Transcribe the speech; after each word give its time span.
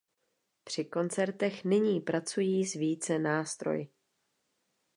Při 0.63 0.85
koncertech 0.85 1.63
nyní 1.63 1.99
pracují 2.01 2.65
s 2.65 2.73
více 2.73 3.19
nástroji. 3.19 3.87